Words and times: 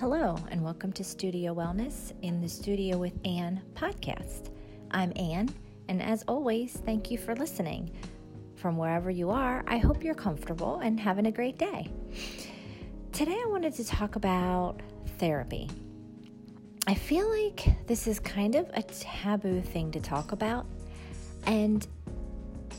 Hello, 0.00 0.34
and 0.50 0.64
welcome 0.64 0.92
to 0.92 1.04
Studio 1.04 1.54
Wellness 1.54 2.14
in 2.22 2.40
the 2.40 2.48
Studio 2.48 2.96
with 2.96 3.12
Anne 3.26 3.60
podcast. 3.74 4.48
I'm 4.92 5.12
Anne, 5.14 5.54
and 5.90 6.00
as 6.00 6.22
always, 6.26 6.72
thank 6.72 7.10
you 7.10 7.18
for 7.18 7.36
listening. 7.36 7.90
From 8.56 8.78
wherever 8.78 9.10
you 9.10 9.28
are, 9.28 9.62
I 9.66 9.76
hope 9.76 10.02
you're 10.02 10.14
comfortable 10.14 10.78
and 10.78 10.98
having 10.98 11.26
a 11.26 11.30
great 11.30 11.58
day. 11.58 11.92
Today, 13.12 13.38
I 13.44 13.48
wanted 13.50 13.74
to 13.74 13.84
talk 13.84 14.16
about 14.16 14.80
therapy. 15.18 15.68
I 16.86 16.94
feel 16.94 17.28
like 17.28 17.86
this 17.86 18.06
is 18.06 18.18
kind 18.18 18.54
of 18.54 18.70
a 18.72 18.82
taboo 18.82 19.60
thing 19.60 19.90
to 19.90 20.00
talk 20.00 20.32
about, 20.32 20.64
and 21.44 21.86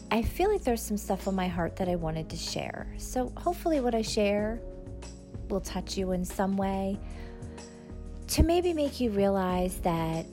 I 0.09 0.23
feel 0.23 0.51
like 0.51 0.63
there's 0.63 0.81
some 0.81 0.97
stuff 0.97 1.27
on 1.27 1.35
my 1.35 1.47
heart 1.47 1.75
that 1.75 1.87
I 1.87 1.97
wanted 1.97 2.31
to 2.31 2.35
share. 2.35 2.91
So, 2.97 3.31
hopefully, 3.37 3.79
what 3.79 3.93
I 3.93 4.01
share 4.01 4.59
will 5.51 5.61
touch 5.61 5.97
you 5.97 6.11
in 6.11 6.25
some 6.25 6.57
way 6.57 6.97
to 8.27 8.43
maybe 8.43 8.73
make 8.73 8.99
you 8.99 9.09
realize 9.11 9.77
that 9.79 10.25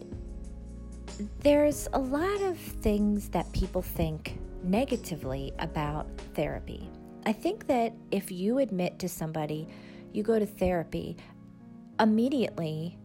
there's 1.41 1.89
a 1.93 1.99
lot 1.99 2.41
of 2.43 2.57
things 2.57 3.29
that 3.31 3.51
people 3.53 3.83
think 3.83 4.39
negatively 4.63 5.53
about 5.59 6.07
therapy. 6.35 6.89
I 7.27 7.33
think 7.33 7.67
that 7.67 7.93
if 8.11 8.31
you 8.31 8.59
admit 8.59 9.01
to 9.01 9.09
somebody 9.09 9.69
you 10.13 10.23
go 10.23 10.39
to 10.39 10.47
therapy, 10.47 11.17
immediately 12.01 12.97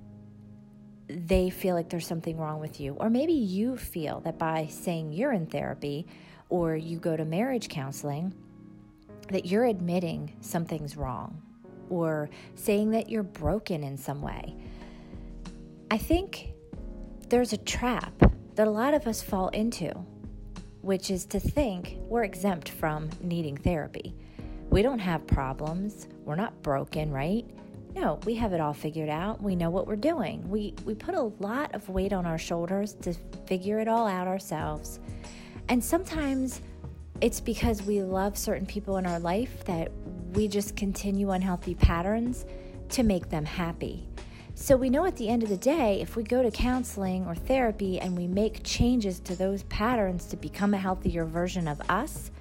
they 1.10 1.50
feel 1.50 1.76
like 1.76 1.90
there's 1.90 2.08
something 2.08 2.38
wrong 2.38 2.60
with 2.60 2.80
you. 2.80 2.94
Or 2.94 3.10
maybe 3.10 3.34
you 3.34 3.78
feel 3.78 4.22
that 4.22 4.38
by 4.38 4.68
saying 4.68 5.12
you're 5.12 5.34
in 5.34 5.48
therapy 5.48 6.08
or 6.50 6.76
you 6.76 7.00
go 7.00 7.18
to 7.18 7.26
marriage 7.26 7.68
counseling, 7.68 8.34
that 9.30 9.46
you're 9.46 9.66
admitting 9.66 10.34
something's 10.40 10.96
wrong 10.96 11.42
or 11.90 12.30
saying 12.56 12.92
that 12.92 13.10
you're 13.10 13.24
broken 13.24 13.84
in 13.84 13.98
some 13.98 14.22
way. 14.22 14.56
I 15.92 15.98
think 15.98 16.54
there's 17.30 17.54
a 17.54 17.58
trap 17.58 18.14
that 18.56 18.68
a 18.68 18.72
lot 18.72 18.94
of 18.94 19.08
us 19.08 19.22
fall 19.22 19.50
into, 19.50 19.92
which 20.82 21.10
is 21.10 21.26
to 21.28 21.40
think 21.40 21.98
we're 22.02 22.24
exempt 22.24 22.70
from 22.70 23.10
needing 23.22 23.58
therapy. 23.58 24.16
We 24.70 24.82
don't 24.82 25.00
have 25.00 25.26
problems, 25.28 26.08
we're 26.26 26.36
not 26.36 26.62
broken, 26.62 27.12
right? 27.12 27.46
No, 27.96 28.20
we 28.26 28.34
have 28.36 28.54
it 28.54 28.60
all 28.60 28.74
figured 28.74 29.10
out. 29.10 29.42
We 29.42 29.56
know 29.56 29.70
what 29.70 29.86
we're 29.86 29.96
doing. 29.96 30.50
We 30.50 30.74
we 30.84 30.96
put 30.96 31.14
a 31.14 31.32
lot 31.40 31.76
of 31.76 31.88
weight 31.90 32.12
on 32.12 32.26
our 32.26 32.40
shoulders 32.40 32.96
to 33.02 33.14
figure 33.46 33.80
it 33.80 33.88
all 33.88 34.08
out 34.08 34.28
ourselves. 34.28 35.00
And 35.70 35.84
sometimes 35.84 36.62
it's 37.22 37.40
because 37.40 37.84
we 37.84 38.02
love 38.02 38.38
certain 38.38 38.66
people 38.66 38.98
in 38.98 39.06
our 39.06 39.20
life 39.20 39.64
that 39.66 39.92
we 40.34 40.48
just 40.48 40.76
continue 40.76 41.32
unhealthy 41.32 41.76
patterns 41.76 42.46
to 42.90 43.04
make 43.04 43.30
them 43.30 43.46
happy. 43.46 44.08
So 44.56 44.78
we 44.78 44.90
know 44.90 45.06
at 45.06 45.16
the 45.16 45.30
end 45.30 45.44
of 45.44 45.50
the 45.50 45.58
day, 45.58 46.00
if 46.02 46.16
we 46.16 46.24
go 46.24 46.44
to 46.44 46.52
counseling 46.52 47.26
or 47.26 47.34
therapy 47.34 48.00
and 48.00 48.16
we 48.16 48.28
make 48.28 48.64
changes 48.64 49.20
to 49.22 49.36
those 49.36 49.64
patterns 49.64 50.26
to 50.28 50.38
become 50.38 50.74
a 50.74 50.78
healthier 50.78 51.26
version 51.26 51.68
of 51.68 51.82
us 51.90 52.32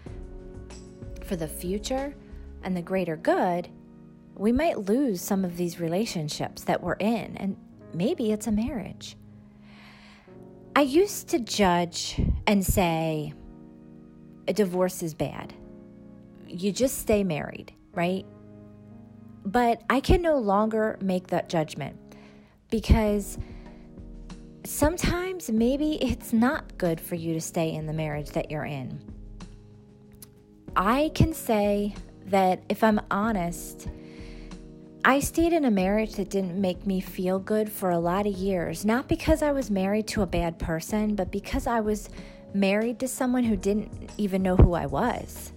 for 1.25 1.37
the 1.37 1.49
future 1.49 2.15
and 2.63 2.77
the 2.77 2.83
greater 2.83 3.17
good, 3.17 3.69
we 4.35 4.53
might 4.53 4.79
lose 4.81 5.21
some 5.21 5.45
of 5.45 5.57
these 5.57 5.81
relationships 5.81 6.65
that 6.65 6.83
we're 6.83 6.95
in, 6.95 7.37
and 7.37 7.57
maybe 7.95 8.33
it's 8.33 8.47
a 8.47 8.53
marriage. 8.53 9.17
I 10.75 10.83
used 10.83 11.29
to 11.29 11.39
judge 11.39 12.21
and 12.47 12.65
say 12.65 13.35
a 14.49 14.53
divorce 14.53 15.03
is 15.03 15.15
bad. 15.15 15.55
You 16.47 16.73
just 16.73 16.99
stay 16.99 17.25
married 17.25 17.73
right? 17.95 18.25
But 19.45 19.83
I 19.91 20.01
can 20.01 20.23
no 20.23 20.39
longer 20.39 20.99
make 21.01 21.29
that 21.29 21.49
judgment 21.49 21.97
because 22.71 23.39
sometimes 24.65 25.51
maybe 25.51 26.03
it's 26.03 26.33
not 26.33 26.79
good 26.79 27.01
for 27.01 27.15
you 27.15 27.35
to 27.35 27.41
stay 27.41 27.73
in 27.73 27.87
the 27.87 27.93
marriage 27.93 28.31
that 28.31 28.51
you're 28.51 28.65
in. 28.65 29.01
I 30.77 31.11
can 31.15 31.35
say 31.35 31.95
that 32.27 32.63
if 32.69 32.83
I'm 32.83 33.01
honest, 33.11 33.89
I 35.05 35.19
stayed 35.19 35.53
in 35.53 35.65
a 35.65 35.71
marriage 35.71 36.15
that 36.15 36.31
didn't 36.31 36.61
make 36.61 36.87
me 36.87 37.01
feel 37.01 37.41
good 37.41 37.71
for 37.71 37.91
a 37.91 37.99
lot 37.99 38.27
of 38.27 38.35
years, 38.35 38.85
not 38.85 39.09
because 39.09 39.43
I 39.43 39.51
was 39.51 39.71
married 39.71 40.07
to 40.09 40.23
a 40.23 40.27
bad 40.27 40.59
person, 40.59 41.17
but 41.17 41.33
because 41.33 41.67
I 41.67 41.81
was 41.81 42.09
married 42.55 43.01
to 43.01 43.09
someone 43.09 43.43
who 43.43 43.57
didn't 43.57 44.11
even 44.17 44.43
know 44.43 44.57
who 44.57 44.75
I 44.75 44.87
was 44.87 45.53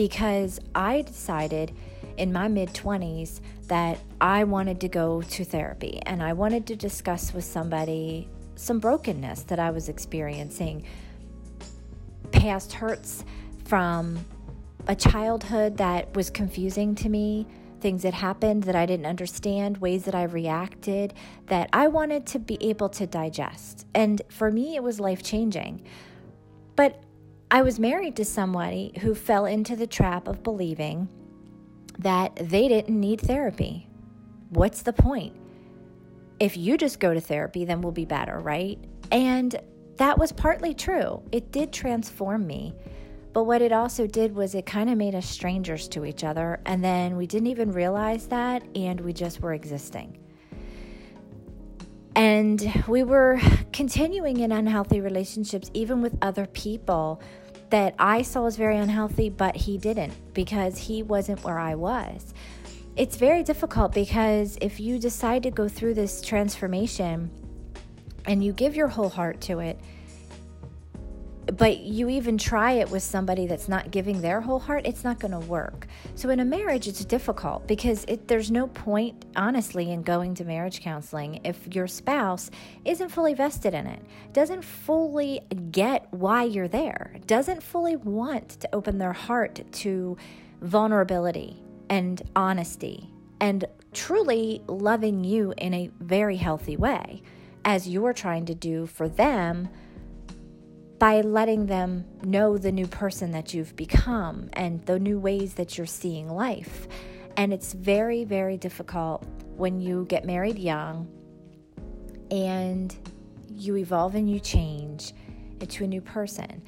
because 0.00 0.58
I 0.74 1.02
decided 1.02 1.76
in 2.16 2.32
my 2.32 2.48
mid 2.48 2.70
20s 2.70 3.42
that 3.66 3.98
I 4.18 4.44
wanted 4.44 4.80
to 4.80 4.88
go 4.88 5.20
to 5.20 5.44
therapy 5.44 6.00
and 6.06 6.22
I 6.22 6.32
wanted 6.32 6.66
to 6.68 6.74
discuss 6.74 7.34
with 7.34 7.44
somebody 7.44 8.26
some 8.56 8.78
brokenness 8.78 9.42
that 9.42 9.58
I 9.58 9.70
was 9.70 9.90
experiencing, 9.90 10.86
past 12.32 12.72
hurts 12.72 13.26
from 13.66 14.24
a 14.88 14.96
childhood 14.96 15.76
that 15.76 16.16
was 16.16 16.30
confusing 16.30 16.94
to 16.94 17.10
me, 17.10 17.46
things 17.82 18.02
that 18.02 18.14
happened 18.14 18.62
that 18.62 18.74
I 18.74 18.86
didn't 18.86 19.04
understand, 19.04 19.76
ways 19.82 20.06
that 20.06 20.14
I 20.14 20.22
reacted 20.22 21.12
that 21.48 21.68
I 21.74 21.88
wanted 21.88 22.24
to 22.28 22.38
be 22.38 22.56
able 22.62 22.88
to 22.88 23.06
digest. 23.06 23.86
And 23.94 24.22
for 24.30 24.50
me, 24.50 24.76
it 24.76 24.82
was 24.82 24.98
life 24.98 25.22
changing. 25.22 25.82
But 26.74 27.04
I 27.52 27.62
was 27.62 27.80
married 27.80 28.14
to 28.16 28.24
somebody 28.24 28.92
who 29.00 29.12
fell 29.12 29.44
into 29.44 29.74
the 29.74 29.86
trap 29.86 30.28
of 30.28 30.44
believing 30.44 31.08
that 31.98 32.36
they 32.36 32.68
didn't 32.68 32.98
need 32.98 33.20
therapy. 33.20 33.88
What's 34.50 34.82
the 34.82 34.92
point? 34.92 35.34
If 36.38 36.56
you 36.56 36.78
just 36.78 37.00
go 37.00 37.12
to 37.12 37.20
therapy, 37.20 37.64
then 37.64 37.80
we'll 37.80 37.90
be 37.90 38.04
better, 38.04 38.38
right? 38.38 38.78
And 39.10 39.60
that 39.96 40.16
was 40.16 40.30
partly 40.30 40.74
true. 40.74 41.22
It 41.32 41.50
did 41.50 41.72
transform 41.72 42.46
me. 42.46 42.72
But 43.32 43.44
what 43.44 43.62
it 43.62 43.72
also 43.72 44.06
did 44.06 44.34
was 44.34 44.54
it 44.54 44.64
kind 44.64 44.88
of 44.88 44.96
made 44.96 45.16
us 45.16 45.28
strangers 45.28 45.88
to 45.88 46.04
each 46.04 46.22
other. 46.22 46.60
And 46.66 46.84
then 46.84 47.16
we 47.16 47.26
didn't 47.26 47.48
even 47.48 47.72
realize 47.72 48.28
that, 48.28 48.62
and 48.76 49.00
we 49.00 49.12
just 49.12 49.40
were 49.40 49.54
existing. 49.54 50.16
And 52.14 52.84
we 52.88 53.02
were 53.02 53.40
continuing 53.72 54.40
in 54.40 54.52
unhealthy 54.52 55.00
relationships, 55.00 55.70
even 55.74 56.02
with 56.02 56.16
other 56.22 56.46
people 56.46 57.20
that 57.70 57.94
I 57.98 58.22
saw 58.22 58.46
as 58.46 58.56
very 58.56 58.76
unhealthy, 58.76 59.30
but 59.30 59.56
he 59.56 59.78
didn't 59.78 60.12
because 60.34 60.76
he 60.76 61.02
wasn't 61.02 61.44
where 61.44 61.58
I 61.58 61.76
was. 61.76 62.34
It's 62.96 63.16
very 63.16 63.42
difficult 63.42 63.94
because 63.94 64.58
if 64.60 64.80
you 64.80 64.98
decide 64.98 65.44
to 65.44 65.50
go 65.50 65.68
through 65.68 65.94
this 65.94 66.20
transformation 66.20 67.30
and 68.26 68.44
you 68.44 68.52
give 68.52 68.74
your 68.74 68.88
whole 68.88 69.08
heart 69.08 69.40
to 69.42 69.60
it, 69.60 69.78
but 71.46 71.80
you 71.80 72.08
even 72.08 72.38
try 72.38 72.72
it 72.72 72.90
with 72.90 73.02
somebody 73.02 73.46
that's 73.46 73.68
not 73.68 73.90
giving 73.90 74.20
their 74.20 74.40
whole 74.40 74.58
heart, 74.58 74.86
it's 74.86 75.04
not 75.04 75.18
going 75.18 75.32
to 75.32 75.40
work. 75.40 75.86
So 76.14 76.28
in 76.30 76.40
a 76.40 76.44
marriage, 76.44 76.86
it's 76.86 77.04
difficult 77.04 77.66
because 77.66 78.04
it, 78.06 78.28
there's 78.28 78.50
no 78.50 78.66
point, 78.68 79.24
honestly, 79.36 79.90
in 79.90 80.02
going 80.02 80.34
to 80.36 80.44
marriage 80.44 80.80
counseling 80.80 81.40
if 81.44 81.74
your 81.74 81.86
spouse 81.86 82.50
isn't 82.84 83.08
fully 83.08 83.34
vested 83.34 83.74
in 83.74 83.86
it, 83.86 84.02
doesn't 84.32 84.62
fully 84.62 85.40
get 85.70 86.06
why 86.10 86.44
you're 86.44 86.68
there, 86.68 87.16
doesn't 87.26 87.62
fully 87.62 87.96
want 87.96 88.48
to 88.60 88.68
open 88.74 88.98
their 88.98 89.12
heart 89.12 89.60
to 89.72 90.16
vulnerability 90.60 91.62
and 91.88 92.22
honesty 92.36 93.10
and 93.40 93.64
truly 93.92 94.62
loving 94.68 95.24
you 95.24 95.52
in 95.56 95.74
a 95.74 95.90
very 96.00 96.36
healthy 96.36 96.76
way 96.76 97.22
as 97.64 97.88
you're 97.88 98.12
trying 98.12 98.46
to 98.46 98.54
do 98.54 98.86
for 98.86 99.08
them 99.08 99.68
by 101.00 101.22
letting 101.22 101.64
them 101.64 102.04
know 102.22 102.58
the 102.58 102.70
new 102.70 102.86
person 102.86 103.30
that 103.32 103.54
you've 103.54 103.74
become 103.74 104.50
and 104.52 104.84
the 104.84 104.98
new 104.98 105.18
ways 105.18 105.54
that 105.54 105.78
you're 105.78 105.86
seeing 105.86 106.28
life. 106.28 106.86
And 107.38 107.54
it's 107.54 107.72
very, 107.72 108.24
very 108.24 108.58
difficult 108.58 109.24
when 109.56 109.80
you 109.80 110.04
get 110.10 110.26
married 110.26 110.58
young 110.58 111.08
and 112.30 112.94
you 113.48 113.76
evolve 113.76 114.14
and 114.14 114.30
you 114.30 114.38
change 114.40 115.14
into 115.58 115.84
a 115.84 115.86
new 115.86 116.02
person. 116.02 116.62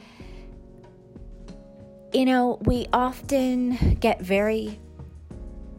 You 2.14 2.25
know, 2.25 2.58
we 2.62 2.87
often 2.90 3.96
get 3.96 4.23
very 4.23 4.81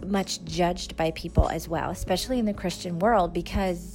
much 0.05 0.43
judged 0.43 0.95
by 0.95 1.09
people 1.11 1.49
as 1.49 1.67
well, 1.67 1.89
especially 1.89 2.37
in 2.37 2.45
the 2.45 2.53
Christian 2.53 2.99
world, 2.99 3.33
because 3.33 3.92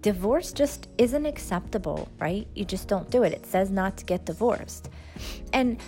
divorce 0.00 0.52
just 0.52 0.88
isn't 0.98 1.26
acceptable, 1.26 2.08
right? 2.18 2.46
You 2.54 2.64
just 2.64 2.88
don't 2.88 3.10
do 3.10 3.22
it. 3.22 3.32
It 3.32 3.46
says 3.46 3.70
not 3.70 3.96
to 3.98 4.04
get 4.04 4.24
divorced. 4.24 4.88
And 5.52 5.80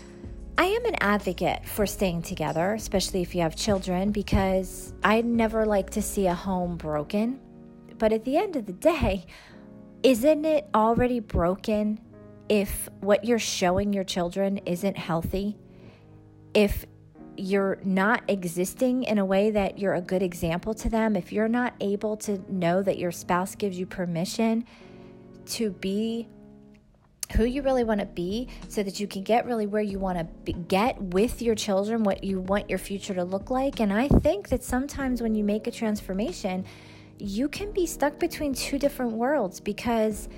I 0.56 0.64
am 0.64 0.84
an 0.86 0.96
advocate 1.00 1.64
for 1.66 1.86
staying 1.86 2.22
together, 2.22 2.74
especially 2.74 3.22
if 3.22 3.34
you 3.34 3.42
have 3.42 3.54
children, 3.54 4.10
because 4.10 4.92
I 5.04 5.20
never 5.20 5.64
like 5.64 5.90
to 5.90 6.02
see 6.02 6.26
a 6.26 6.34
home 6.34 6.76
broken. 6.76 7.40
But 7.98 8.12
at 8.12 8.24
the 8.24 8.36
end 8.36 8.56
of 8.56 8.66
the 8.66 8.72
day, 8.72 9.26
isn't 10.02 10.44
it 10.44 10.68
already 10.74 11.20
broken 11.20 12.00
if 12.48 12.88
what 13.00 13.24
you're 13.24 13.38
showing 13.38 13.92
your 13.92 14.04
children 14.04 14.58
isn't 14.58 14.96
healthy? 14.96 15.56
If 16.54 16.86
you're 17.38 17.78
not 17.84 18.22
existing 18.28 19.04
in 19.04 19.18
a 19.18 19.24
way 19.24 19.50
that 19.50 19.78
you're 19.78 19.94
a 19.94 20.00
good 20.00 20.22
example 20.22 20.74
to 20.74 20.88
them, 20.88 21.16
if 21.16 21.32
you're 21.32 21.48
not 21.48 21.74
able 21.80 22.16
to 22.18 22.40
know 22.52 22.82
that 22.82 22.98
your 22.98 23.12
spouse 23.12 23.54
gives 23.54 23.78
you 23.78 23.86
permission 23.86 24.64
to 25.46 25.70
be 25.70 26.28
who 27.36 27.44
you 27.44 27.62
really 27.62 27.84
want 27.84 28.00
to 28.00 28.06
be 28.06 28.48
so 28.68 28.82
that 28.82 28.98
you 28.98 29.06
can 29.06 29.22
get 29.22 29.44
really 29.44 29.66
where 29.66 29.82
you 29.82 29.98
want 29.98 30.18
to 30.46 30.52
get 30.52 31.00
with 31.00 31.42
your 31.42 31.54
children, 31.54 32.02
what 32.02 32.24
you 32.24 32.40
want 32.40 32.70
your 32.70 32.78
future 32.78 33.14
to 33.14 33.24
look 33.24 33.50
like. 33.50 33.80
And 33.80 33.92
I 33.92 34.08
think 34.08 34.48
that 34.48 34.64
sometimes 34.64 35.20
when 35.20 35.34
you 35.34 35.44
make 35.44 35.66
a 35.66 35.70
transformation, 35.70 36.64
you 37.18 37.48
can 37.48 37.72
be 37.72 37.86
stuck 37.86 38.18
between 38.18 38.54
two 38.54 38.78
different 38.78 39.12
worlds 39.12 39.60
because 39.60 40.28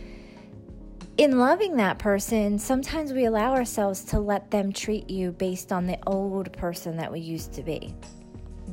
in 1.17 1.39
loving 1.39 1.77
that 1.77 1.99
person, 1.99 2.59
sometimes 2.59 3.13
we 3.13 3.27
allow 3.27 3.53
ourselves 3.53 4.05
to 4.05 4.21
let 4.21 4.51
them 4.51 4.73
treat 4.73 5.11
you 5.11 5.33
based 5.33 5.73
on 5.73 5.87
the 5.87 5.99
old 6.07 6.53
person 6.53 6.97
that 6.97 7.13
we 7.13 7.21
used 7.21 7.53
to 7.55 7.63
be, 7.63 7.95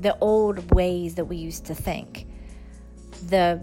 the 0.02 0.18
old 0.20 0.74
ways 0.74 1.16
that 1.16 1.26
we 1.26 1.38
used 1.38 1.66
to 1.66 1.76
think, 1.76 2.28
the 3.28 3.62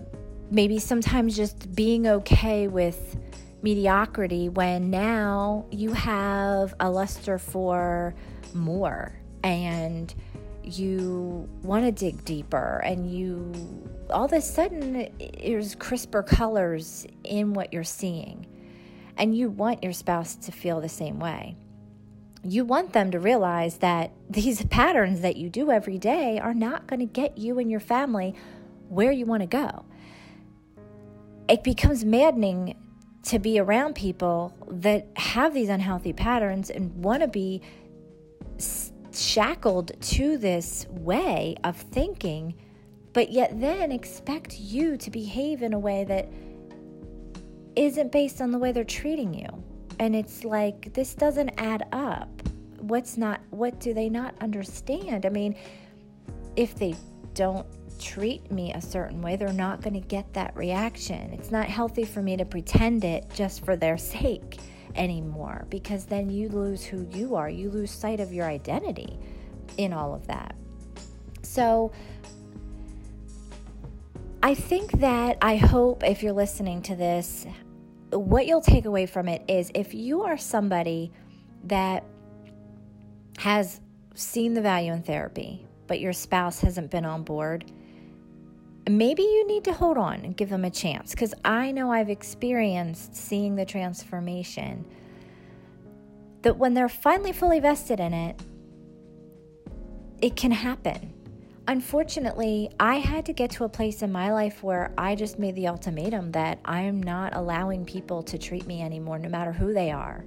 maybe 0.51 0.79
sometimes 0.79 1.37
just 1.37 1.75
being 1.75 2.07
okay 2.07 2.69
with 2.69 3.17
mediocrity 3.63 4.51
when 4.51 4.91
now 4.91 5.65
you 5.71 5.93
have 5.93 6.75
a 6.81 6.91
luster 6.91 7.39
for 7.39 8.15
more 8.53 9.19
and 9.43 10.15
you 10.63 11.49
want 11.63 11.85
to 11.85 11.91
dig 11.91 12.23
deeper 12.25 12.81
and 12.85 13.11
you 13.11 13.53
all 14.11 14.27
of 14.27 14.33
a 14.33 14.41
sudden 14.41 15.09
there's 15.43 15.75
crisper 15.75 16.23
colors 16.23 17.07
in 17.25 17.55
what 17.55 17.73
you're 17.73 17.83
seeing 17.83 18.47
and 19.17 19.37
you 19.37 19.49
want 19.49 19.83
your 19.83 19.93
spouse 19.93 20.35
to 20.37 20.53
feel 20.53 20.81
the 20.81 20.89
same 20.89 21.19
way. 21.19 21.57
You 22.43 22.65
want 22.65 22.93
them 22.93 23.11
to 23.13 23.19
realize 23.19 23.79
that 23.79 24.13
these 24.29 24.65
patterns 24.71 25.21
that 25.21 25.37
you 25.37 25.49
do 25.49 25.71
every 25.71 25.99
day 25.99 26.39
are 26.39 26.55
not 26.55 26.87
going 26.87 27.01
to 27.01 27.07
get 27.07 27.39
you 27.39 27.59
and 27.59 27.71
your 27.71 27.81
family 27.81 28.35
where 28.89 29.13
you 29.13 29.27
want 29.27 29.43
to 29.43 29.47
go. 29.47 29.85
It 31.49 31.63
becomes 31.63 32.05
maddening 32.05 32.77
to 33.25 33.39
be 33.39 33.59
around 33.59 33.95
people 33.95 34.55
that 34.69 35.09
have 35.17 35.55
these 35.55 35.69
unhealthy 35.69 36.13
patterns 36.13 36.71
and 36.71 36.95
want 37.03 37.23
to 37.23 37.29
be 37.29 37.63
shackled 39.13 39.93
to 40.01 40.37
this 40.37 40.87
way 40.91 41.57
of 41.65 41.77
thinking, 41.77 42.55
but 43.13 43.31
yet 43.31 43.61
then 43.61 43.93
expect 43.93 44.59
you 44.59 44.97
to 44.99 45.11
behave 45.11 45.63
in 45.63 45.73
a 45.73 45.79
way 45.79 46.05
that 46.05 46.29
isn't 47.77 48.13
based 48.13 48.41
on 48.41 48.51
the 48.51 48.59
way 48.59 48.73
they're 48.73 48.85
treating 48.85 49.35
you. 49.35 49.47
And 49.99 50.15
it's 50.15 50.45
like, 50.45 50.93
this 50.93 51.15
doesn't 51.15 51.51
add 51.59 51.87
up. 51.93 52.29
What's 52.81 53.17
not, 53.17 53.41
what 53.51 53.81
do 53.81 53.95
they 53.95 54.09
not 54.09 54.35
understand? 54.41 55.25
I 55.27 55.29
mean, 55.29 55.57
if 56.57 56.75
they 56.75 56.95
don't 57.35 57.67
treat 57.99 58.51
me 58.51 58.73
a 58.73 58.81
certain 58.81 59.23
way, 59.23 59.37
they're 59.37 59.53
not 59.53 59.81
going 59.81 59.95
to 59.95 60.07
get 60.07 60.33
that 60.35 60.57
reaction. 60.57 61.33
It's 61.33 61.51
not 61.51 61.67
healthy 61.67 62.05
for 62.05 62.23
me 62.23 62.37
to 62.37 62.45
pretend 62.45 63.05
it 63.05 63.27
just 63.35 63.65
for 63.65 63.77
their 63.77 63.97
sake 63.97 64.59
anymore 64.97 65.67
because 65.71 66.05
then 66.05 66.31
you 66.31 66.49
lose 66.49 66.85
who 66.85 67.07
you 67.13 67.35
are. 67.35 67.49
You 67.49 67.71
lose 67.71 67.91
sight 67.91 68.21
of 68.21 68.33
your 68.33 68.47
identity 68.47 69.19
in 69.77 69.93
all 69.93 70.15
of 70.15 70.27
that. 70.27 70.55
So, 71.43 71.93
I 74.43 74.55
think 74.55 74.93
that 75.01 75.39
I 75.41 75.57
hope 75.57 76.05
if 76.05 76.23
you're 76.23 76.35
listening 76.35 76.83
to 76.83 76.95
this, 76.95 77.47
what 78.19 78.47
you'll 78.47 78.61
take 78.61 78.85
away 78.85 79.07
from 79.07 79.29
it 79.29 79.43
is 79.49 79.71
if 79.75 79.95
you 79.95 80.23
are 80.23 80.37
somebody 80.37 81.13
that 81.65 82.05
has 83.39 83.81
seen 84.15 84.55
the 84.55 84.63
value 84.63 84.93
in 84.93 85.03
therapy, 85.03 85.67
but 85.87 86.01
your 86.01 86.13
spouse 86.13 86.61
hasn't 86.61 86.91
been 86.91 87.05
on 87.05 87.25
board, 87.25 87.71
maybe 88.89 89.23
you 89.23 89.47
need 89.47 89.65
to 89.65 89.73
hold 89.73 89.99
on 89.99 90.21
and 90.25 90.37
give 90.37 90.51
them 90.51 90.65
a 90.65 90.71
chance 90.71 91.11
because 91.11 91.35
I 91.45 91.73
know 91.73 91.91
I've 91.91 92.11
experienced 92.11 93.17
seeing 93.17 93.57
the 93.57 93.65
transformation. 93.65 94.85
That 96.43 96.59
when 96.59 96.75
they're 96.75 96.91
finally 96.91 97.33
fully 97.33 97.61
vested 97.61 98.01
in 98.01 98.13
it, 98.13 98.39
it 100.21 100.37
can 100.37 100.51
happen. 100.51 101.13
Unfortunately, 101.67 102.71
I 102.79 102.97
had 102.97 103.27
to 103.27 103.33
get 103.33 103.51
to 103.53 103.65
a 103.65 103.69
place 103.69 104.03
in 104.03 104.13
my 104.13 104.33
life 104.33 104.63
where 104.63 104.93
I 104.99 105.15
just 105.15 105.39
made 105.39 105.55
the 105.55 105.69
ultimatum 105.69 106.33
that 106.33 106.59
I'm 106.65 107.03
not 107.03 107.35
allowing 107.35 107.85
people 107.85 108.23
to 108.25 108.39
treat 108.39 108.67
me 108.67 108.83
anymore, 108.83 109.19
no 109.19 109.29
matter 109.29 109.53
who 109.53 109.73
they 109.73 109.91
are. 109.91 110.25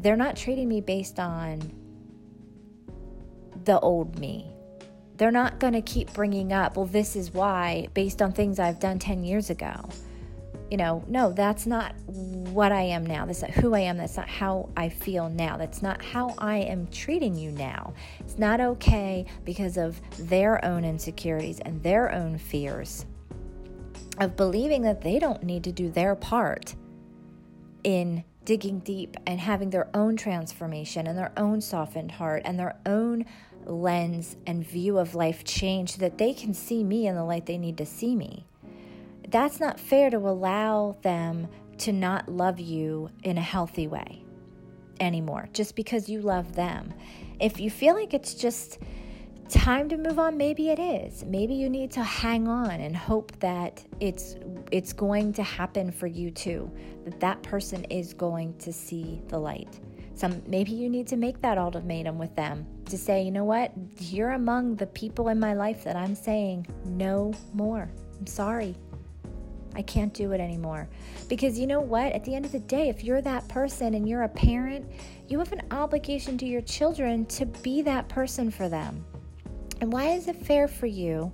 They're 0.00 0.16
not 0.16 0.36
treating 0.36 0.68
me 0.68 0.80
based 0.80 1.20
on 1.20 1.60
the 3.64 3.78
old 3.78 4.18
me 4.18 4.54
they're 5.16 5.30
not 5.30 5.60
going 5.60 5.74
to 5.74 5.82
keep 5.82 6.12
bringing 6.12 6.52
up, 6.52 6.76
well, 6.76 6.86
this 6.86 7.14
is 7.14 7.32
why, 7.32 7.88
based 7.94 8.20
on 8.20 8.32
things 8.32 8.58
I've 8.58 8.80
done 8.80 8.98
10 8.98 9.22
years 9.22 9.50
ago. 9.50 9.88
You 10.70 10.78
know, 10.78 11.04
no, 11.06 11.32
that's 11.32 11.66
not 11.66 11.94
what 12.06 12.72
I 12.72 12.82
am 12.82 13.04
now. 13.04 13.26
That's 13.26 13.42
not 13.42 13.50
who 13.50 13.74
I 13.74 13.80
am. 13.80 13.98
That's 13.98 14.16
not 14.16 14.28
how 14.28 14.70
I 14.76 14.88
feel 14.88 15.28
now. 15.28 15.56
That's 15.56 15.82
not 15.82 16.02
how 16.02 16.34
I 16.38 16.58
am 16.58 16.86
treating 16.88 17.36
you 17.36 17.52
now. 17.52 17.92
It's 18.20 18.38
not 18.38 18.60
okay 18.60 19.26
because 19.44 19.76
of 19.76 20.00
their 20.18 20.64
own 20.64 20.84
insecurities 20.84 21.60
and 21.60 21.82
their 21.82 22.12
own 22.12 22.38
fears 22.38 23.06
of 24.18 24.36
believing 24.36 24.82
that 24.82 25.00
they 25.00 25.18
don't 25.18 25.42
need 25.42 25.64
to 25.64 25.72
do 25.72 25.90
their 25.90 26.14
part 26.14 26.74
in 27.82 28.24
digging 28.44 28.78
deep 28.80 29.16
and 29.26 29.40
having 29.40 29.70
their 29.70 29.88
own 29.94 30.16
transformation 30.16 31.06
and 31.06 31.18
their 31.18 31.32
own 31.36 31.60
softened 31.60 32.12
heart 32.12 32.42
and 32.44 32.58
their 32.58 32.76
own 32.86 33.24
lens 33.66 34.36
and 34.46 34.66
view 34.66 34.98
of 34.98 35.14
life 35.14 35.44
change 35.44 35.92
so 35.92 35.98
that 35.98 36.18
they 36.18 36.34
can 36.34 36.52
see 36.52 36.84
me 36.84 37.06
in 37.06 37.14
the 37.14 37.24
light 37.24 37.46
they 37.46 37.58
need 37.58 37.78
to 37.78 37.86
see 37.86 38.14
me. 38.14 38.46
That's 39.28 39.60
not 39.60 39.80
fair 39.80 40.10
to 40.10 40.18
allow 40.18 40.96
them 41.02 41.48
to 41.78 41.92
not 41.92 42.28
love 42.28 42.60
you 42.60 43.10
in 43.22 43.38
a 43.38 43.42
healthy 43.42 43.86
way 43.86 44.24
anymore 45.00 45.48
just 45.52 45.74
because 45.74 46.08
you 46.08 46.20
love 46.20 46.54
them. 46.54 46.92
If 47.40 47.58
you 47.58 47.70
feel 47.70 47.94
like 47.94 48.14
it's 48.14 48.34
just 48.34 48.78
time 49.48 49.88
to 49.88 49.96
move 49.96 50.18
on, 50.18 50.36
maybe 50.36 50.70
it 50.70 50.78
is. 50.78 51.24
Maybe 51.24 51.54
you 51.54 51.68
need 51.68 51.90
to 51.92 52.02
hang 52.02 52.48
on 52.48 52.70
and 52.70 52.96
hope 52.96 53.38
that 53.40 53.84
it's 54.00 54.36
it's 54.72 54.92
going 54.92 55.32
to 55.34 55.42
happen 55.42 55.90
for 55.90 56.06
you 56.06 56.30
too. 56.30 56.70
That 57.04 57.20
that 57.20 57.42
person 57.42 57.84
is 57.84 58.14
going 58.14 58.56
to 58.58 58.72
see 58.72 59.22
the 59.28 59.38
light. 59.38 59.80
Some 60.14 60.42
maybe 60.46 60.72
you 60.72 60.88
need 60.88 61.06
to 61.08 61.16
make 61.16 61.40
that 61.42 61.58
ultimatum 61.58 62.18
with 62.18 62.34
them 62.36 62.66
to 62.86 62.96
say, 62.96 63.22
you 63.22 63.30
know 63.30 63.44
what? 63.44 63.72
You're 63.98 64.30
among 64.32 64.76
the 64.76 64.86
people 64.86 65.28
in 65.28 65.40
my 65.40 65.54
life 65.54 65.84
that 65.84 65.96
I'm 65.96 66.14
saying 66.14 66.66
no 66.84 67.32
more. 67.52 67.90
I'm 68.18 68.26
sorry. 68.26 68.76
I 69.74 69.82
can't 69.82 70.12
do 70.14 70.32
it 70.32 70.40
anymore. 70.40 70.88
Because 71.28 71.58
you 71.58 71.66
know 71.66 71.80
what? 71.80 72.12
At 72.12 72.24
the 72.24 72.34
end 72.34 72.44
of 72.44 72.52
the 72.52 72.60
day, 72.60 72.88
if 72.88 73.02
you're 73.02 73.22
that 73.22 73.46
person 73.48 73.94
and 73.94 74.08
you're 74.08 74.22
a 74.22 74.28
parent, 74.28 74.90
you 75.28 75.38
have 75.38 75.52
an 75.52 75.62
obligation 75.70 76.38
to 76.38 76.46
your 76.46 76.62
children 76.62 77.26
to 77.26 77.46
be 77.46 77.82
that 77.82 78.08
person 78.08 78.50
for 78.50 78.68
them. 78.68 79.04
And 79.80 79.92
why 79.92 80.08
is 80.10 80.28
it 80.28 80.36
fair 80.36 80.68
for 80.68 80.86
you 80.86 81.32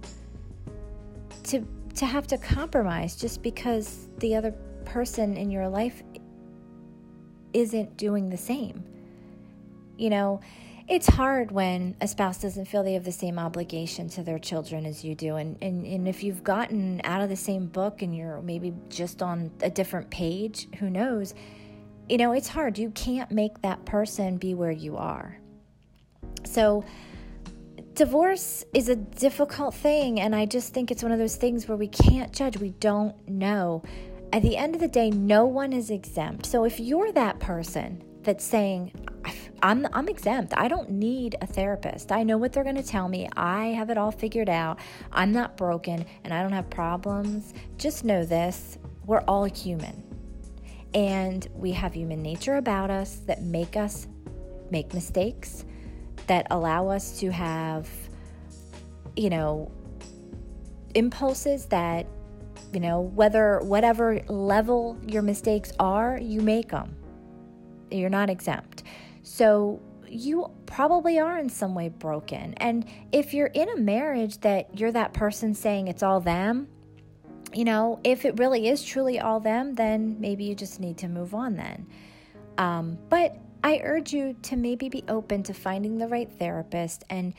to 1.45 1.67
to 1.95 2.07
have 2.07 2.27
to 2.29 2.39
compromise 2.39 3.17
just 3.17 3.43
because 3.43 4.09
the 4.19 4.35
other 4.37 4.53
person 4.85 5.37
in 5.37 5.51
your 5.51 5.69
life 5.69 6.03
isn't 7.53 7.97
doing 7.97 8.31
the 8.31 8.37
same. 8.37 8.83
You 9.97 10.11
know, 10.11 10.41
it's 10.91 11.07
hard 11.07 11.53
when 11.53 11.95
a 12.01 12.09
spouse 12.09 12.39
doesn't 12.39 12.65
feel 12.65 12.83
they 12.83 12.95
have 12.95 13.05
the 13.05 13.13
same 13.13 13.39
obligation 13.39 14.09
to 14.09 14.25
their 14.25 14.41
children 14.41 14.85
as 14.85 15.05
you 15.05 15.15
do. 15.15 15.37
And, 15.37 15.57
and, 15.63 15.87
and 15.87 16.09
if 16.09 16.25
you've 16.25 16.43
gotten 16.43 17.01
out 17.05 17.23
of 17.23 17.29
the 17.29 17.37
same 17.37 17.67
book 17.67 18.03
and 18.03 18.15
you're 18.15 18.43
maybe 18.43 18.75
just 18.89 19.23
on 19.23 19.53
a 19.63 19.71
different 19.71 20.11
page, 20.11 20.67
who 20.81 20.91
knows? 20.91 21.35
You 22.09 22.19
know, 22.19 22.33
it's 22.33 22.49
hard. 22.49 22.77
You 22.77 22.91
can't 22.91 23.31
make 23.31 23.63
that 23.63 23.85
person 23.85 24.37
be 24.37 24.55
where 24.55 24.73
you 24.73 24.97
are. 24.97 25.39
So, 26.45 26.85
divorce 27.95 28.65
is 28.75 28.89
a 28.89 28.97
difficult 28.97 29.77
thing. 29.77 30.21
And 30.21 30.35
I 30.35 30.45
just 30.45 30.75
think 30.75 30.91
it's 30.91 31.05
one 31.05 31.13
of 31.13 31.21
those 31.21 31.37
things 31.37 31.69
where 31.69 31.77
we 31.77 31.87
can't 31.87 32.33
judge. 32.33 32.59
We 32.59 32.71
don't 32.71 33.15
know 33.29 33.85
at 34.33 34.43
the 34.43 34.57
end 34.57 34.75
of 34.75 34.81
the 34.81 34.89
day, 34.89 35.11
no 35.11 35.45
one 35.45 35.73
is 35.73 35.91
exempt. 35.91 36.47
So 36.47 36.65
if 36.65 36.79
you're 36.79 37.13
that 37.13 37.41
person 37.41 38.03
that's 38.23 38.45
saying, 38.45 38.93
I'm, 39.63 39.87
I'm 39.93 40.09
exempt. 40.09 40.55
I 40.57 40.69
don't 40.69 40.91
need 40.91 41.37
a 41.41 41.47
therapist. 41.47 42.13
I 42.13 42.23
know 42.23 42.39
what 42.39 42.53
they're 42.53 42.65
going 42.65 42.77
to 42.77 42.83
tell 42.83 43.09
me. 43.09 43.29
I 43.37 43.67
have 43.67 43.91
it 43.91 43.99
all 43.99 44.11
figured 44.11 44.49
out. 44.49 44.79
I'm 45.13 45.33
not 45.33 45.57
broken 45.57 46.05
and 46.25 46.33
I 46.33 46.43
don't 46.43 46.53
have 46.53 46.71
problems. 46.71 47.55
Just 47.79 48.05
know 48.05 48.25
this 48.25 48.79
we're 49.07 49.23
all 49.27 49.45
human. 49.45 50.05
And 50.95 51.47
we 51.55 51.73
have 51.73 51.95
human 51.95 52.23
nature 52.23 52.57
about 52.57 52.91
us 52.91 53.17
that 53.27 53.43
make 53.43 53.77
us 53.77 54.07
make 54.71 54.95
mistakes, 54.95 55.65
that 56.27 56.47
allow 56.51 56.89
us 56.89 57.19
to 57.21 57.31
have, 57.31 57.89
you 59.17 59.31
know, 59.31 59.71
impulses 60.95 61.67
that 61.67 62.07
you 62.73 62.81
know, 62.81 63.01
whether 63.01 63.61
whatever 63.61 64.21
level 64.29 64.97
your 65.07 65.23
mistakes 65.23 65.73
are, 65.79 66.19
you 66.21 66.41
make 66.41 66.71
them. 66.71 66.95
You're 67.91 68.11
not 68.11 68.31
exempt. 68.31 68.85
So 69.23 69.81
you 70.09 70.51
probably 70.67 71.19
are 71.19 71.39
in 71.39 71.49
some 71.49 71.75
way 71.75 71.89
broken. 71.89 72.55
And 72.55 72.85
if 73.13 73.33
you're 73.33 73.47
in 73.49 73.69
a 73.71 73.77
marriage 73.77 74.39
that 74.39 74.79
you're 74.79 74.93
that 74.93 75.13
person 75.13 75.55
saying 75.55 75.89
it's 75.89 76.03
all 76.03 76.21
them, 76.21 76.69
you 77.53 77.65
know, 77.65 78.01
if 78.05 78.25
it 78.25 78.39
really 78.39 78.69
is 78.69 78.83
truly 78.83 79.21
all 79.21 79.41
them, 79.41 79.75
then 79.75 80.17
maybe 80.21 80.45
you 80.45 80.55
just 80.55 80.81
need 80.81 80.99
to 80.99 81.09
move 81.09 81.35
on 81.35 81.57
then. 81.57 81.87
Um, 82.59 82.99
but 83.09 83.37
I 83.63 83.81
urge 83.83 84.13
you 84.13 84.37
to 84.43 84.57
maybe 84.57 84.89
be 84.89 85.05
open 85.09 85.43
to 85.45 85.55
finding 85.55 85.99
the 85.99 86.09
right 86.09 86.31
therapist 86.39 87.05
and 87.11 87.35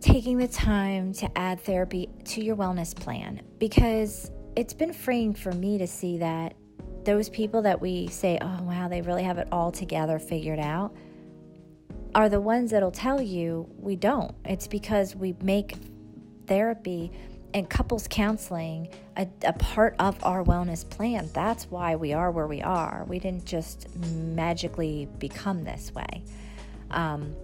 taking 0.00 0.38
the 0.38 0.48
time 0.48 1.12
to 1.12 1.38
add 1.38 1.60
therapy 1.60 2.08
to 2.24 2.42
your 2.42 2.56
wellness 2.56 2.94
plan 2.94 3.42
because 3.58 4.30
it's 4.56 4.72
been 4.72 4.92
freeing 4.92 5.34
for 5.34 5.52
me 5.52 5.78
to 5.78 5.86
see 5.86 6.18
that 6.18 6.54
those 7.10 7.28
people 7.28 7.62
that 7.62 7.80
we 7.80 8.06
say, 8.06 8.38
oh, 8.40 8.62
wow, 8.62 8.86
they 8.86 9.02
really 9.02 9.24
have 9.24 9.36
it 9.36 9.48
all 9.50 9.72
together 9.72 10.20
figured 10.20 10.60
out, 10.60 10.94
are 12.14 12.28
the 12.28 12.40
ones 12.40 12.70
that'll 12.70 12.92
tell 12.92 13.20
you 13.20 13.68
we 13.78 13.96
don't. 13.96 14.32
It's 14.44 14.68
because 14.68 15.16
we 15.16 15.34
make 15.42 15.74
therapy 16.46 17.10
and 17.52 17.68
couples 17.68 18.06
counseling 18.08 18.86
a, 19.16 19.26
a, 19.42 19.52
part 19.54 19.96
of 19.98 20.22
our 20.22 20.44
wellness 20.44 20.88
plan. 20.88 21.28
That's 21.34 21.64
why 21.64 21.96
we 21.96 22.12
are 22.12 22.30
where 22.30 22.46
we 22.46 22.62
are. 22.62 23.04
We 23.08 23.18
didn't 23.18 23.44
just 23.44 23.92
magically 23.96 25.08
become 25.18 25.64
this 25.64 25.92
way. 25.92 26.22
Um, 26.92 27.34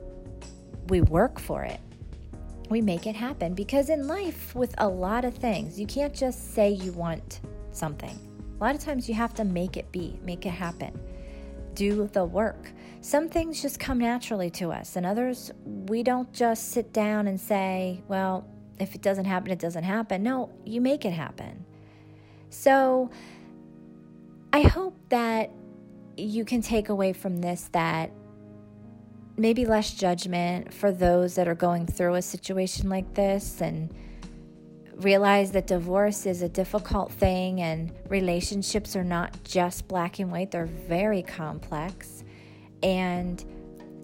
we 0.91 1.01
work 1.01 1.41
for 1.41 1.65
it. 1.65 1.81
We 2.71 2.81
make 2.81 3.09
it 3.09 3.17
happen 3.17 3.55
because 3.55 3.91
in 3.91 4.07
life, 4.07 4.55
with 4.55 4.77
a 4.79 4.87
lot 4.87 5.25
of 5.25 5.35
things, 5.35 5.79
you 5.81 5.89
can't 5.89 6.15
just 6.15 6.55
say 6.55 6.71
you 6.71 6.93
want 6.93 7.41
something. 7.73 8.26
A 8.59 8.65
lot 8.65 8.75
of 8.75 8.81
times 8.81 9.09
you 9.09 9.15
have 9.15 9.35
to 9.35 9.45
make 9.45 9.77
it 9.77 9.93
be, 9.93 10.19
make 10.25 10.47
it 10.47 10.51
happen, 10.51 10.99
do 11.75 12.09
the 12.13 12.25
work. 12.25 12.73
Some 13.03 13.29
things 13.29 13.61
just 13.61 13.79
come 13.79 13.99
naturally 13.99 14.51
to 14.51 14.73
us, 14.73 14.97
and 14.97 15.05
others 15.05 15.53
we 15.65 16.03
don't 16.03 16.33
just 16.33 16.71
sit 16.71 16.93
down 16.93 17.27
and 17.27 17.39
say, 17.39 18.03
well, 18.09 18.47
if 18.79 18.95
it 18.95 19.03
doesn't 19.03 19.27
happen, 19.27 19.51
it 19.51 19.59
doesn't 19.59 19.85
happen. 19.85 20.23
No, 20.23 20.51
you 20.65 20.81
make 20.81 21.05
it 21.05 21.13
happen. 21.13 21.65
So 22.49 23.11
I 24.53 24.63
hope 24.63 24.97
that 25.11 25.51
you 26.17 26.45
can 26.45 26.63
take 26.63 26.89
away 26.89 27.13
from 27.13 27.39
this 27.39 27.69
that 27.73 28.11
maybe 29.37 29.67
less 29.67 29.93
judgment 29.93 30.73
for 30.73 30.91
those 30.91 31.35
that 31.35 31.47
are 31.47 31.55
going 31.55 31.87
through 31.87 32.15
a 32.15 32.23
situation 32.23 32.89
like 32.89 33.13
this 33.15 33.61
and 33.61 33.95
realize 34.97 35.51
that 35.53 35.67
divorce 35.67 36.27
is 36.27 36.43
a 36.43 36.49
difficult 36.49 37.13
thing 37.13 37.61
and 37.61 37.93
relationships 38.09 38.97
are 38.97 39.05
not 39.05 39.37
just 39.45 39.87
black 39.89 40.19
and 40.19 40.31
white, 40.31 40.51
they're 40.51 40.67
very 40.67 41.23
complex. 41.23 42.25
And 42.83 43.45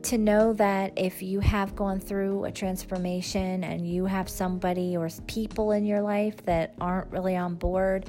to 0.05 0.19
know 0.19 0.53
that 0.55 0.93
if 0.97 1.23
you 1.23 1.41
have 1.41 1.77
gone 1.77 2.01
through 2.01 2.45
a 2.45 2.53
transformation 2.53 3.65
and 3.65 3.89
you 3.89 4.05
have 4.05 4.29
somebody 4.29 4.97
or 4.97 5.09
people 5.27 5.73
in 5.73 5.85
your 5.87 6.03
life 6.03 6.45
that 6.45 6.75
aren't 6.81 7.11
really 7.13 7.37
on 7.37 7.55
board 7.55 8.07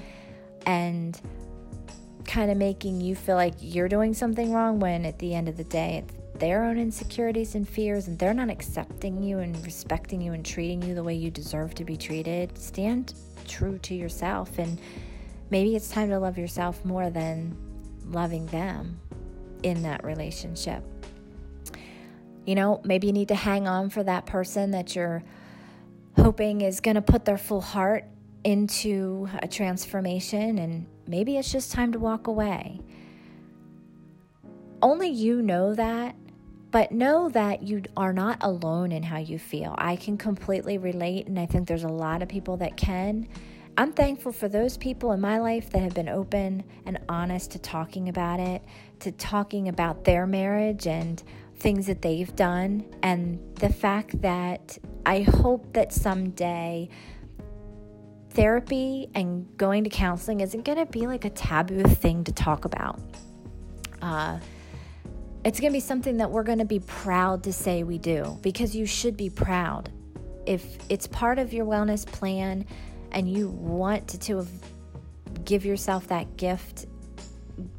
and 0.65 1.19
kind 2.25 2.49
of 2.49 2.57
making 2.57 2.99
you 2.99 3.15
feel 3.15 3.35
like 3.35 3.53
you're 3.59 3.89
doing 3.89 4.13
something 4.13 4.51
wrong 4.51 4.79
when 4.79 5.05
at 5.05 5.19
the 5.19 5.35
end 5.35 5.47
of 5.47 5.57
the 5.57 5.63
day 5.65 6.03
it's 6.03 6.22
their 6.43 6.65
own 6.65 6.77
insecurities 6.77 7.55
and 7.55 7.65
fears 7.65 8.09
and 8.09 8.19
they're 8.19 8.33
not 8.33 8.49
accepting 8.49 9.23
you 9.23 9.39
and 9.39 9.55
respecting 9.65 10.19
you 10.19 10.33
and 10.33 10.45
treating 10.45 10.81
you 10.81 10.93
the 10.93 11.01
way 11.01 11.13
you 11.13 11.31
deserve 11.31 11.73
to 11.73 11.85
be 11.85 11.95
treated, 11.95 12.57
stand 12.57 13.13
true 13.47 13.77
to 13.77 13.95
yourself 13.95 14.59
and 14.59 14.77
maybe 15.49 15.73
it's 15.73 15.87
time 15.87 16.09
to 16.09 16.19
love 16.19 16.37
yourself 16.37 16.83
more 16.83 17.09
than 17.09 17.55
loving 18.07 18.45
them 18.47 18.99
in 19.63 19.83
that 19.83 20.03
relationship. 20.03 20.83
You 22.45 22.55
know, 22.55 22.81
maybe 22.83 23.07
you 23.07 23.13
need 23.13 23.29
to 23.29 23.35
hang 23.35 23.65
on 23.65 23.89
for 23.89 24.03
that 24.03 24.25
person 24.25 24.71
that 24.71 24.97
you're 24.97 25.23
hoping 26.17 26.59
is 26.59 26.81
going 26.81 26.95
to 26.95 27.01
put 27.01 27.23
their 27.23 27.37
full 27.37 27.61
heart 27.61 28.03
into 28.43 29.29
a 29.41 29.47
transformation, 29.47 30.57
and 30.57 30.87
maybe 31.07 31.37
it's 31.37 31.53
just 31.53 31.71
time 31.71 31.93
to 31.93 31.99
walk 31.99 32.27
away. 32.27 32.81
Only 34.81 35.07
you 35.07 35.41
know 35.41 35.73
that, 35.75 36.17
but 36.73 36.91
know 36.91 37.29
that 37.29 37.61
you 37.61 37.83
are 37.95 38.11
not 38.11 38.39
alone 38.41 38.91
in 38.91 39.03
how 39.03 39.19
you 39.19 39.37
feel. 39.37 39.75
I 39.77 39.95
can 39.95 40.17
completely 40.17 40.79
relate, 40.79 41.27
and 41.27 41.39
I 41.39 41.45
think 41.45 41.67
there's 41.67 41.83
a 41.83 41.87
lot 41.87 42.23
of 42.23 42.27
people 42.27 42.57
that 42.57 42.75
can. 42.75 43.27
I'm 43.77 43.93
thankful 43.93 44.31
for 44.31 44.49
those 44.49 44.75
people 44.77 45.11
in 45.11 45.21
my 45.21 45.37
life 45.37 45.69
that 45.69 45.83
have 45.83 45.93
been 45.93 46.09
open 46.09 46.63
and 46.87 46.97
honest 47.07 47.51
to 47.51 47.59
talking 47.59 48.09
about 48.09 48.39
it, 48.39 48.63
to 49.01 49.11
talking 49.11 49.67
about 49.67 50.03
their 50.03 50.25
marriage 50.25 50.87
and 50.87 51.21
things 51.57 51.85
that 51.85 52.01
they've 52.01 52.35
done, 52.35 52.83
and 53.03 53.39
the 53.57 53.69
fact 53.69 54.19
that 54.23 54.75
I 55.05 55.21
hope 55.21 55.73
that 55.73 55.93
someday 55.93 56.89
therapy 58.31 59.11
and 59.13 59.45
going 59.57 59.83
to 59.83 59.91
counseling 59.91 60.41
isn't 60.41 60.65
going 60.65 60.79
to 60.79 60.87
be 60.87 61.05
like 61.05 61.23
a 61.23 61.29
taboo 61.29 61.83
thing 61.83 62.23
to 62.23 62.31
talk 62.31 62.65
about. 62.65 62.99
Uh, 64.01 64.39
it's 65.45 65.59
going 65.59 65.71
to 65.71 65.75
be 65.75 65.81
something 65.81 66.17
that 66.17 66.31
we're 66.31 66.43
going 66.43 66.59
to 66.59 66.65
be 66.65 66.79
proud 66.79 67.43
to 67.43 67.53
say 67.53 67.83
we 67.83 67.97
do 67.97 68.37
because 68.41 68.75
you 68.75 68.85
should 68.85 69.17
be 69.17 69.29
proud. 69.29 69.91
If 70.45 70.77
it's 70.89 71.07
part 71.07 71.39
of 71.39 71.53
your 71.53 71.65
wellness 71.65 72.05
plan 72.05 72.65
and 73.11 73.29
you 73.29 73.49
want 73.49 74.07
to, 74.09 74.17
to 74.19 74.47
give 75.43 75.65
yourself 75.65 76.07
that 76.07 76.37
gift, 76.37 76.85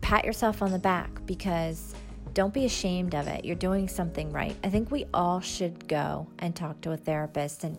pat 0.01 0.25
yourself 0.25 0.63
on 0.63 0.73
the 0.73 0.79
back 0.79 1.25
because 1.27 1.95
don't 2.35 2.53
be 2.53 2.65
ashamed 2.65 3.15
of 3.15 3.29
it. 3.29 3.45
You're 3.45 3.57
doing 3.57 3.89
something 3.89 4.31
right. 4.31 4.57
I 4.63 4.69
think 4.69 4.91
we 4.91 5.07
all 5.15 5.41
should 5.41 5.89
go 5.89 6.27
and 6.41 6.55
talk 6.55 6.81
to 6.83 6.93
a 6.93 6.97
therapist 6.97 7.65
and 7.65 7.79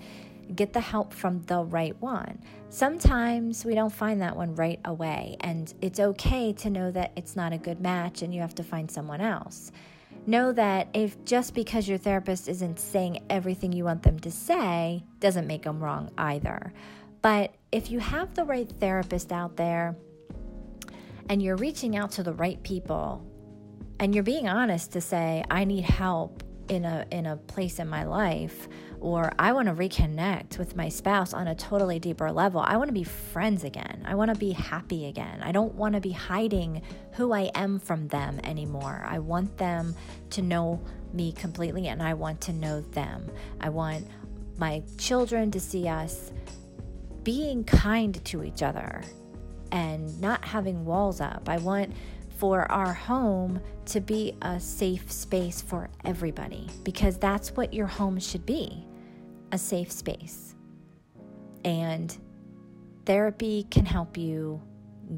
get 0.54 0.74
the 0.74 0.80
help 0.80 1.14
from 1.14 1.42
the 1.44 1.64
right 1.64 2.00
one. 2.02 2.40
Sometimes 2.70 3.66
we 3.66 3.74
don't 3.74 3.94
find 3.94 4.22
that 4.22 4.36
one 4.36 4.56
right 4.56 4.80
away, 4.86 5.38
and 5.42 5.74
it's 5.82 6.00
okay 6.00 6.54
to 6.54 6.70
know 6.70 6.92
that 6.92 7.12
it's 7.16 7.36
not 7.36 7.54
a 7.54 7.58
good 7.58 7.80
match 7.80 8.22
and 8.22 8.34
you 8.34 8.42
have 8.42 8.56
to 8.56 8.64
find 8.64 8.90
someone 8.90 9.22
else. 9.22 9.72
Know 10.28 10.52
that 10.54 10.90
if 10.94 11.24
just 11.25 11.54
because 11.54 11.88
your 11.88 11.98
therapist 11.98 12.48
isn't 12.48 12.80
saying 12.80 13.24
everything 13.30 13.72
you 13.72 13.86
want 13.86 14.04
them 14.04 14.20
to 14.20 14.32
say, 14.32 15.04
doesn't 15.20 15.48
make 15.48 15.64
them 15.64 15.84
wrong 15.84 16.12
either. 16.18 16.74
But 17.22 17.56
if 17.72 17.90
you 17.90 18.00
have 18.00 18.34
the 18.34 18.46
right 18.46 18.70
therapist 18.80 19.32
out 19.32 19.56
there 19.56 19.96
and 21.30 21.42
you're 21.42 21.58
reaching 21.58 21.96
out 21.96 22.12
to 22.12 22.24
the 22.24 22.34
right 22.34 22.62
people, 22.64 23.25
and 24.00 24.14
you're 24.14 24.24
being 24.24 24.48
honest 24.48 24.92
to 24.92 25.02
say 25.02 25.44
i 25.50 25.64
need 25.64 25.84
help 25.84 26.44
in 26.68 26.86
a 26.86 27.06
in 27.12 27.25
a 27.25 27.38
place 27.38 27.80
in 27.80 27.88
my 27.88 28.04
life 28.04 28.68
or 29.06 29.32
i 29.38 29.54
want 29.54 29.68
to 29.68 29.74
reconnect 29.74 30.58
with 30.58 30.76
my 30.76 30.90
spouse 30.90 31.32
on 31.32 31.48
a 31.48 31.54
totally 31.54 32.00
deeper 32.00 32.32
level. 32.32 32.60
I 32.60 32.76
want 32.78 32.88
to 32.88 32.94
be 32.94 33.04
friends 33.04 33.64
again. 33.64 34.02
I 34.04 34.16
want 34.16 34.34
to 34.34 34.40
be 34.40 34.52
happy 34.52 35.06
again. 35.06 35.44
I 35.44 35.52
don't 35.52 35.76
want 35.76 35.94
to 35.94 36.02
be 36.02 36.10
hiding 36.10 36.82
who 37.14 37.32
i 37.32 37.52
am 37.54 37.78
from 37.78 38.08
them 38.08 38.40
anymore. 38.44 39.06
I 39.08 39.20
want 39.20 39.58
them 39.58 39.96
to 40.32 40.42
know 40.42 40.82
me 41.14 41.32
completely 41.32 41.88
and 41.88 42.02
i 42.02 42.16
want 42.16 42.42
to 42.42 42.54
know 42.54 42.82
them. 42.82 43.30
I 43.62 43.70
want 43.70 44.08
my 44.58 44.82
children 44.98 45.52
to 45.52 45.60
see 45.60 45.88
us 45.88 46.32
being 47.22 47.64
kind 47.64 48.24
to 48.26 48.44
each 48.44 48.64
other 48.64 49.04
and 49.72 50.20
not 50.20 50.44
having 50.44 50.84
walls 50.84 51.22
up. 51.22 51.48
I 51.48 51.58
want 51.58 51.94
for 52.38 52.70
our 52.72 52.94
home 52.94 53.62
to 53.86 54.02
be 54.02 54.36
a 54.42 54.60
safe 54.60 55.12
space 55.12 55.62
for 55.62 55.92
everybody 56.04 56.68
because 56.84 57.18
that's 57.20 57.52
what 57.52 57.72
your 57.72 57.88
home 57.88 58.20
should 58.20 58.48
be 58.48 58.84
a 59.52 59.58
safe 59.58 59.92
space. 59.92 60.56
And 61.64 62.16
therapy 63.06 63.66
can 63.70 63.86
help 63.86 64.18
you 64.18 64.62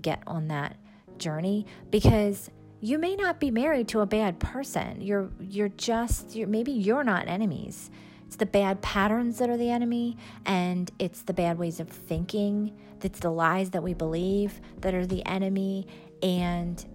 get 0.01 0.21
on 0.27 0.47
that 0.49 0.75
journey 1.17 1.65
because 1.89 2.49
you 2.79 2.97
may 2.99 3.15
not 3.15 3.39
be 3.39 3.49
married 3.51 3.87
to 3.89 4.01
a 4.01 4.05
bad 4.05 4.39
person. 4.39 5.01
You're 5.01 5.31
you're 5.39 5.69
just 5.69 6.35
you're, 6.35 6.47
maybe 6.47 6.71
you're 6.71 7.03
not 7.03 7.27
enemies. 7.27 7.89
It's 8.25 8.35
the 8.35 8.45
bad 8.45 8.81
patterns 8.81 9.37
that 9.39 9.49
are 9.49 9.57
the 9.57 9.69
enemy 9.69 10.17
and 10.45 10.91
it's 10.99 11.21
the 11.21 11.33
bad 11.33 11.57
ways 11.57 11.79
of 11.79 11.89
thinking, 11.89 12.77
it's 13.01 13.19
the 13.19 13.29
lies 13.31 13.69
that 13.71 13.81
we 13.81 13.93
believe 13.93 14.59
that 14.81 14.93
are 14.93 15.05
the 15.05 15.25
enemy 15.25 15.87
and 16.21 16.85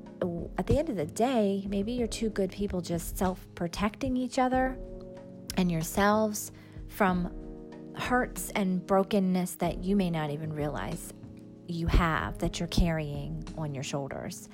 at 0.56 0.66
the 0.68 0.78
end 0.78 0.88
of 0.88 0.96
the 0.96 1.06
day, 1.06 1.66
maybe 1.68 1.92
you're 1.92 2.06
two 2.06 2.30
good 2.30 2.52
people 2.52 2.80
just 2.80 3.18
self 3.18 3.44
protecting 3.54 4.16
each 4.16 4.38
other 4.38 4.78
and 5.56 5.70
yourselves 5.70 6.52
from 6.94 7.32
hurts 7.96 8.50
and 8.50 8.86
brokenness 8.86 9.56
that 9.56 9.82
you 9.84 9.96
may 9.96 10.10
not 10.10 10.30
even 10.30 10.52
realize 10.52 11.12
you 11.68 11.86
have 11.86 12.38
that 12.38 12.58
you're 12.58 12.68
carrying 12.68 13.44
on 13.56 13.74
your 13.74 13.84
shoulders. 13.84 14.48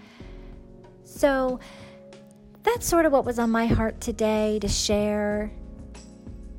So 1.04 1.60
that's 2.62 2.86
sort 2.86 3.06
of 3.06 3.12
what 3.12 3.24
was 3.24 3.38
on 3.38 3.50
my 3.50 3.66
heart 3.66 4.00
today 4.00 4.58
to 4.60 4.68
share. 4.68 5.50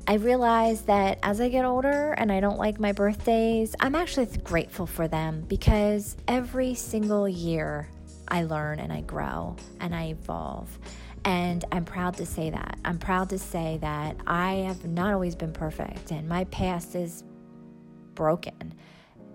I 0.06 0.14
realize 0.14 0.82
that 0.82 1.18
as 1.22 1.40
I 1.40 1.48
get 1.48 1.64
older 1.64 2.12
and 2.12 2.32
I 2.32 2.40
don't 2.40 2.58
like 2.58 2.80
my 2.80 2.92
birthdays, 2.92 3.76
I'm 3.78 3.94
actually 3.94 4.26
grateful 4.38 4.86
for 4.86 5.06
them 5.06 5.44
because 5.46 6.16
every 6.26 6.74
single 6.74 7.28
year 7.28 7.88
I 8.26 8.42
learn 8.42 8.80
and 8.80 8.92
I 8.92 9.02
grow 9.02 9.56
and 9.78 9.94
I 9.94 10.08
evolve. 10.08 10.78
And 11.24 11.64
I'm 11.70 11.84
proud 11.84 12.16
to 12.16 12.26
say 12.26 12.50
that. 12.50 12.78
I'm 12.84 12.98
proud 12.98 13.28
to 13.30 13.38
say 13.38 13.78
that 13.82 14.16
I 14.26 14.54
have 14.66 14.86
not 14.86 15.12
always 15.12 15.34
been 15.34 15.52
perfect 15.52 16.10
and 16.10 16.28
my 16.28 16.44
past 16.44 16.94
is 16.94 17.24
broken. 18.14 18.74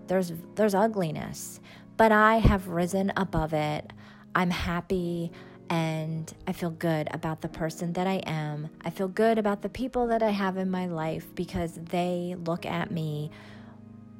There's 0.06 0.32
there's 0.54 0.74
ugliness, 0.74 1.60
but 1.96 2.12
I 2.12 2.36
have 2.36 2.68
risen 2.68 3.12
above 3.16 3.52
it. 3.52 3.92
I'm 4.34 4.50
happy 4.50 5.32
and 5.68 6.32
I 6.46 6.52
feel 6.52 6.70
good 6.70 7.08
about 7.12 7.40
the 7.40 7.48
person 7.48 7.92
that 7.94 8.06
I 8.06 8.22
am. 8.26 8.68
I 8.84 8.90
feel 8.90 9.08
good 9.08 9.38
about 9.38 9.62
the 9.62 9.68
people 9.68 10.06
that 10.08 10.22
I 10.22 10.30
have 10.30 10.56
in 10.56 10.70
my 10.70 10.86
life 10.86 11.34
because 11.34 11.74
they 11.74 12.36
look 12.44 12.64
at 12.66 12.90
me 12.90 13.30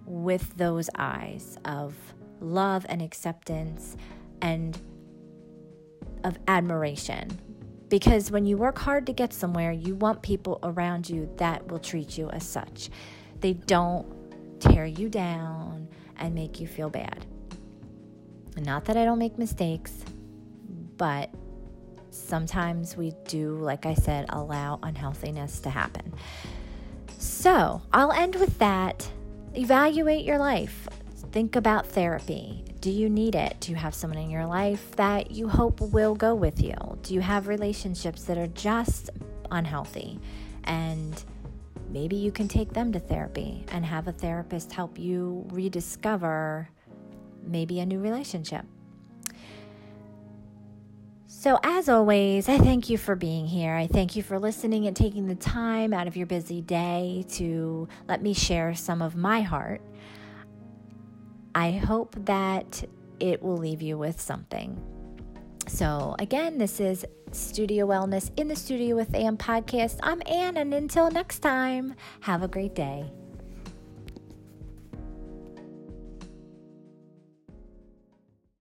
with 0.04 0.56
those 0.56 0.90
eyes 0.96 1.58
of 1.64 1.94
love 2.40 2.86
and 2.88 3.02
acceptance 3.02 3.96
and 4.40 4.78
of 6.24 6.38
admiration. 6.48 7.38
Because 7.88 8.30
when 8.30 8.46
you 8.46 8.56
work 8.56 8.78
hard 8.78 9.06
to 9.06 9.12
get 9.12 9.32
somewhere, 9.32 9.70
you 9.70 9.94
want 9.94 10.22
people 10.22 10.58
around 10.62 11.08
you 11.08 11.30
that 11.36 11.66
will 11.68 11.78
treat 11.78 12.18
you 12.18 12.28
as 12.30 12.44
such. 12.44 12.90
They 13.40 13.52
don't 13.52 14.06
tear 14.60 14.86
you 14.86 15.08
down 15.08 15.88
and 16.16 16.34
make 16.34 16.60
you 16.60 16.66
feel 16.66 16.90
bad. 16.90 17.26
Not 18.56 18.86
that 18.86 18.96
I 18.96 19.04
don't 19.04 19.18
make 19.18 19.38
mistakes, 19.38 19.92
but 20.96 21.30
sometimes 22.10 22.96
we 22.96 23.12
do, 23.26 23.56
like 23.58 23.86
I 23.86 23.94
said, 23.94 24.26
allow 24.30 24.78
unhealthiness 24.82 25.60
to 25.60 25.70
happen. 25.70 26.14
So 27.18 27.82
I'll 27.92 28.12
end 28.12 28.36
with 28.36 28.58
that. 28.58 29.08
Evaluate 29.54 30.24
your 30.24 30.38
life. 30.38 30.88
Think 31.32 31.54
about 31.54 31.86
therapy. 31.86 32.64
Do 32.86 32.92
you 32.92 33.10
need 33.10 33.34
it? 33.34 33.56
Do 33.58 33.72
you 33.72 33.76
have 33.76 33.96
someone 33.96 34.20
in 34.20 34.30
your 34.30 34.46
life 34.46 34.94
that 34.94 35.32
you 35.32 35.48
hope 35.48 35.80
will 35.80 36.14
go 36.14 36.36
with 36.36 36.62
you? 36.62 36.76
Do 37.02 37.14
you 37.14 37.20
have 37.20 37.48
relationships 37.48 38.22
that 38.26 38.38
are 38.38 38.46
just 38.46 39.10
unhealthy? 39.50 40.20
And 40.62 41.20
maybe 41.90 42.14
you 42.14 42.30
can 42.30 42.46
take 42.46 42.74
them 42.74 42.92
to 42.92 43.00
therapy 43.00 43.64
and 43.72 43.84
have 43.84 44.06
a 44.06 44.12
therapist 44.12 44.72
help 44.72 45.00
you 45.00 45.44
rediscover 45.50 46.68
maybe 47.44 47.80
a 47.80 47.86
new 47.86 47.98
relationship. 47.98 48.64
So, 51.26 51.58
as 51.64 51.88
always, 51.88 52.48
I 52.48 52.56
thank 52.58 52.88
you 52.88 52.98
for 52.98 53.16
being 53.16 53.48
here. 53.48 53.74
I 53.74 53.88
thank 53.88 54.14
you 54.14 54.22
for 54.22 54.38
listening 54.38 54.86
and 54.86 54.94
taking 54.94 55.26
the 55.26 55.34
time 55.34 55.92
out 55.92 56.06
of 56.06 56.16
your 56.16 56.28
busy 56.28 56.60
day 56.60 57.24
to 57.30 57.88
let 58.06 58.22
me 58.22 58.32
share 58.32 58.76
some 58.76 59.02
of 59.02 59.16
my 59.16 59.40
heart. 59.40 59.80
I 61.56 61.70
hope 61.70 62.14
that 62.26 62.84
it 63.18 63.42
will 63.42 63.56
leave 63.56 63.80
you 63.80 63.96
with 63.96 64.20
something. 64.20 64.78
So, 65.66 66.14
again, 66.18 66.58
this 66.58 66.80
is 66.80 67.06
Studio 67.32 67.86
Wellness 67.86 68.30
in 68.36 68.46
the 68.46 68.54
Studio 68.54 68.94
with 68.94 69.14
Ann 69.14 69.38
podcast. 69.38 69.98
I'm 70.02 70.20
Ann, 70.26 70.58
and 70.58 70.74
until 70.74 71.10
next 71.10 71.38
time, 71.38 71.94
have 72.20 72.42
a 72.42 72.48
great 72.48 72.74
day. 72.74 73.10